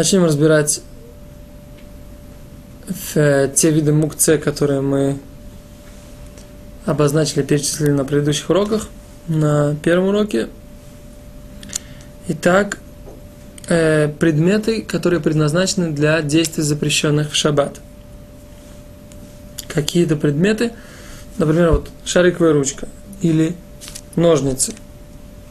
[0.00, 0.80] Начнем разбирать
[3.14, 5.18] э, те виды мукце, которые мы
[6.86, 8.88] обозначили, перечислили на предыдущих уроках,
[9.28, 10.48] на первом уроке.
[12.28, 12.78] Итак,
[13.68, 17.78] э, предметы, которые предназначены для действий, запрещенных в шаббат.
[19.68, 20.72] Какие-то предметы,
[21.36, 22.88] например, вот шариковая ручка
[23.20, 23.54] или
[24.16, 24.72] ножницы,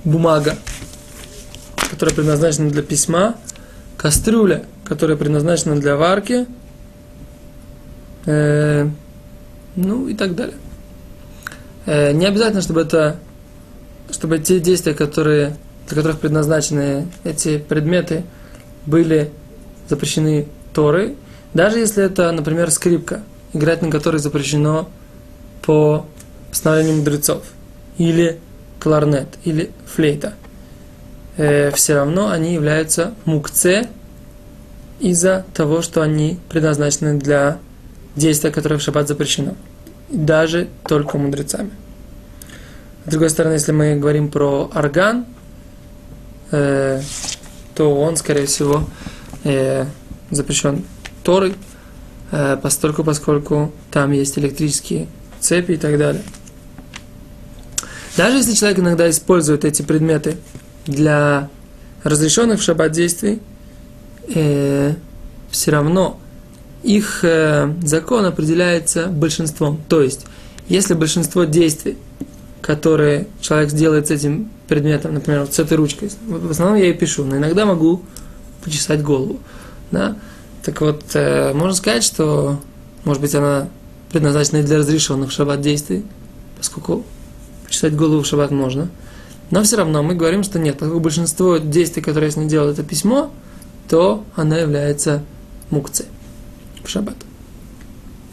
[0.03, 0.57] бумага,
[1.91, 3.35] которая предназначена для письма,
[3.99, 6.47] кастрюля, которая предназначена для варки,
[8.25, 8.87] э,
[9.75, 10.55] ну и так далее.
[11.85, 13.17] Э, не обязательно, чтобы это,
[14.09, 15.57] чтобы те действия, которые,
[15.87, 18.23] для которых предназначены эти предметы,
[18.85, 19.31] были
[19.89, 21.17] запрещены Торой,
[21.53, 23.19] даже если это, например, скрипка,
[23.51, 24.89] играть на которой запрещено
[25.61, 26.05] по
[26.49, 27.43] постановлению мудрецов,
[27.97, 28.39] или
[28.79, 30.35] кларнет, или флейта–
[31.39, 33.87] э, все равно они являются мукце
[34.99, 37.59] из-за того, что они предназначены для
[38.15, 39.55] действия, которое в шаббат запрещено.
[40.09, 41.71] Даже только мудрецами.
[43.05, 45.25] С другой стороны, если мы говорим про орган,
[46.51, 47.01] э,
[47.75, 48.87] то он, скорее всего,
[49.43, 49.85] э,
[50.31, 50.83] запрещен
[51.23, 51.55] Торой,
[52.31, 55.07] э, постольку, поскольку там есть электрические
[55.39, 56.21] цепи и так далее.
[58.17, 60.37] Даже если человек иногда использует эти предметы
[60.85, 61.49] для
[62.03, 63.39] разрешенных в шаббат действий,
[64.33, 64.95] э,
[65.49, 66.19] все равно
[66.83, 69.79] их э, закон определяется большинством.
[69.89, 70.25] То есть,
[70.67, 71.97] если большинство действий,
[72.61, 76.93] которые человек сделает с этим предметом, например, вот с этой ручкой, в основном я и
[76.93, 78.01] пишу, но иногда могу
[78.63, 79.39] почесать голову.
[79.91, 80.15] Да?
[80.63, 82.59] Так вот, э, можно сказать, что,
[83.03, 83.69] может быть, она
[84.11, 86.05] предназначена для разрешенных в шаббат действий,
[86.57, 87.03] поскольку
[87.65, 88.89] почесать голову в шаббат можно–
[89.51, 92.69] но все равно мы говорим, что нет, поскольку большинство действий, которые я с ней делал,
[92.69, 93.31] это письмо,
[93.89, 95.23] то она является
[95.71, 96.05] мукцей
[96.83, 97.15] в шаббат.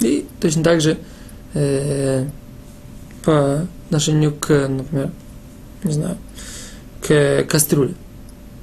[0.01, 0.99] И точно так же
[1.55, 2.27] э,
[3.25, 5.11] по отношению к, например,
[5.83, 6.19] не знаю,
[7.01, 7.95] к кастрюле.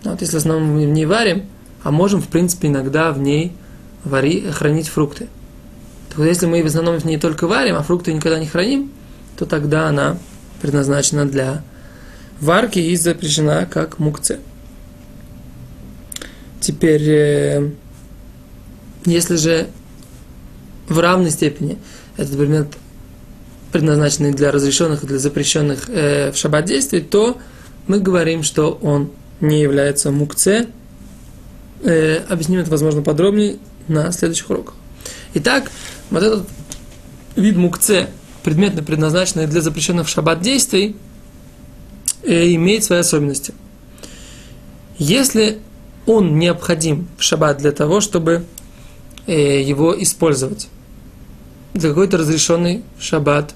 [0.03, 1.45] Вот если в основном мы в ней варим,
[1.81, 3.53] а можем, в принципе, иногда в ней
[4.03, 5.27] вари, хранить фрукты.
[6.09, 8.91] Так вот, если мы в основном в ней только варим, а фрукты никогда не храним,
[9.37, 10.17] то тогда она
[10.61, 11.63] предназначена для
[12.39, 14.39] варки и запрещена как мукце.
[16.63, 17.69] Теперь, э,
[19.05, 19.67] если же
[20.87, 21.77] в равной степени
[22.17, 22.67] этот предмет
[23.71, 27.37] предназначенный для разрешенных и для запрещенных э, в шаббат действий, то
[27.87, 30.67] мы говорим, что он не является мукце.
[31.83, 33.57] Э, объясним это, возможно, подробнее
[33.87, 34.75] на следующих уроках.
[35.33, 35.69] Итак,
[36.11, 36.47] вот этот
[37.35, 38.07] вид мукце,
[38.43, 40.95] предметно предназначенный для запрещенных в шаббат действий,
[42.23, 43.53] Э, имеет свои особенности.
[44.97, 45.59] Если
[46.05, 48.45] он необходим в шаббат для того, чтобы
[49.25, 50.67] э, его использовать
[51.73, 53.55] для какой-то разрешенной шаббат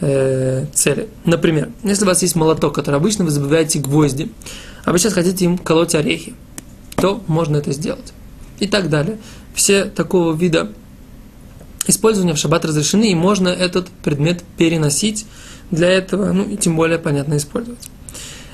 [0.00, 1.08] э, цели.
[1.24, 4.30] Например, если у вас есть молоток, который обычно вы забиваете гвозди,
[4.84, 6.34] а вы сейчас хотите им колоть орехи,
[6.96, 8.12] то можно это сделать.
[8.58, 9.18] И так далее.
[9.54, 10.72] Все такого вида
[11.86, 15.26] использования в шаббат разрешены, и можно этот предмет переносить
[15.70, 17.88] для этого, ну и тем более, понятно, использовать.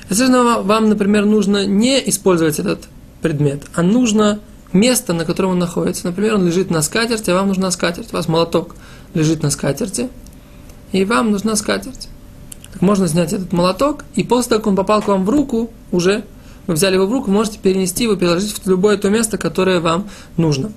[0.07, 2.87] Соответственно, вам, например, нужно не использовать этот
[3.25, 4.39] предмет, а нужно
[4.71, 6.05] место, на котором он находится.
[6.05, 8.13] Например, он лежит на скатерти, а вам нужна скатерть.
[8.13, 8.75] У вас молоток
[9.15, 10.09] лежит на скатерти,
[10.91, 12.07] и вам нужна скатерть.
[12.71, 15.71] Так можно снять этот молоток, и после того, как он попал к вам в руку,
[15.91, 16.23] уже
[16.67, 20.07] вы взяли его в руку, можете перенести его, переложить в любое то место, которое вам
[20.37, 20.71] нужно.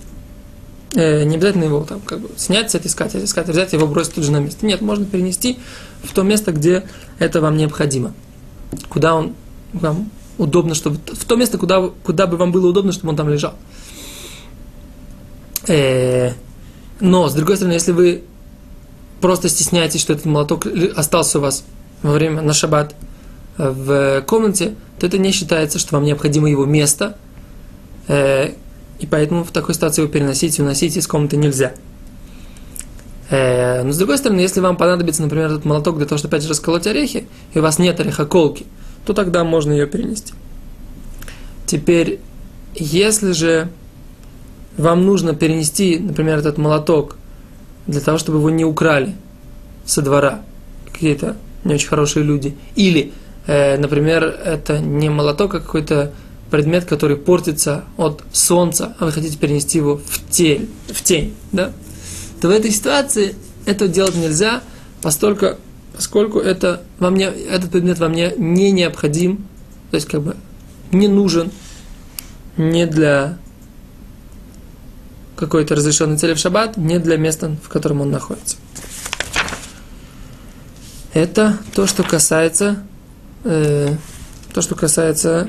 [0.95, 4.15] Э, не обязательно его там как бы снять с этой скатерти, скатерть взять его бросить
[4.15, 4.65] тут же на место.
[4.65, 5.59] Нет, можно перенести
[6.03, 6.85] в то место, где
[7.19, 8.15] это вам необходимо.
[8.89, 9.35] Куда он
[9.75, 13.29] вам удобно, чтобы в то место, куда, куда бы вам было удобно, чтобы он там
[13.29, 13.55] лежал.
[15.67, 16.33] Э,
[17.01, 18.23] но, с другой стороны, если вы
[19.21, 21.65] просто стесняетесь, что этот молоток остался у вас
[22.03, 22.95] во время на шаббат
[23.59, 27.17] э, в комнате, то это не считается, что вам необходимо его место,
[28.09, 31.75] и поэтому в такой ситуации его переносить и уносить из комнаты нельзя.
[33.31, 36.45] Э, но с другой стороны, если вам понадобится, например, этот молоток для того, чтобы опять
[36.45, 38.67] же расколоть орехи, и у вас нет орехоколки,
[39.09, 40.35] то тогда можно ее перенести.
[41.65, 42.21] Теперь,
[42.75, 43.71] если же
[44.77, 47.17] вам нужно перенести, например, этот молоток
[47.87, 49.17] для того, чтобы его не украли
[49.87, 50.43] со двора
[50.93, 53.13] какие-то не очень хорошие люди, или,
[53.47, 56.13] э, например, это не молоток, а какой-то
[56.51, 61.73] предмет, который портится от солнца, а вы хотите перенести его в тень, в тень да?
[62.43, 64.61] то в этой ситуации это делать нельзя,
[65.01, 65.57] поскольку,
[65.95, 69.47] поскольку это вам не, этот предмет вам не, не необходим,
[69.91, 70.37] то есть как бы
[70.93, 71.51] не нужен
[72.57, 73.39] не для
[75.37, 78.57] какой-то разрешенной цели в шаббат, не для места, в котором он находится.
[81.15, 82.83] Это то, что касается,
[83.45, 83.95] э,
[84.53, 85.49] то, что касается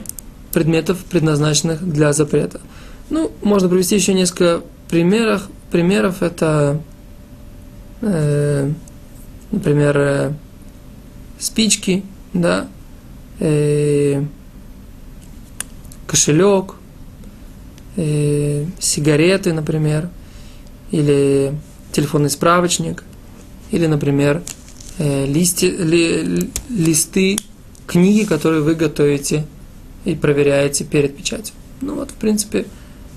[0.53, 2.62] предметов, предназначенных для запрета.
[3.09, 5.47] Ну, можно привести еще несколько примеров.
[5.71, 6.81] Примеров это,
[8.01, 8.71] э,
[9.51, 10.34] например, э,
[11.40, 12.04] спички,
[12.34, 12.68] да,
[13.40, 14.24] э,
[16.07, 16.75] кошелек,
[17.96, 20.10] э, сигареты, например,
[20.92, 21.54] или
[21.92, 23.04] телефонный справочник,
[23.72, 24.42] или, например,
[24.98, 27.38] э, листи, ли, листы
[27.88, 29.46] книги, которые вы готовите
[30.06, 31.56] и проверяете перед печатью.
[31.81, 32.66] Ну вот, в принципе,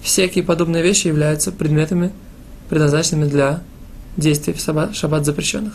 [0.03, 2.13] всякие подобные вещи являются предметами,
[2.69, 3.63] предназначенными для
[4.17, 5.75] действий в шаббат запрещенных.